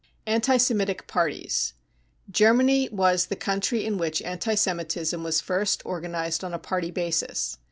[0.17, 1.75] | Anti Semitic Parties.
[2.31, 6.89] Germany was the country in I which anti Semitism was first organised on a party
[6.89, 7.59] basis.